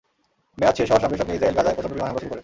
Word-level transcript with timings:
মেয়াদ 0.59 0.75
শেষ 0.79 0.87
হওয়ার 0.89 1.03
সঙ্গে 1.03 1.19
সঙ্গে 1.19 1.35
ইসরায়েল 1.37 1.55
গাজায় 1.57 1.75
প্রচণ্ড 1.75 1.93
বিমান 1.95 2.07
হামলা 2.07 2.21
শুরু 2.21 2.29
করে। 2.31 2.39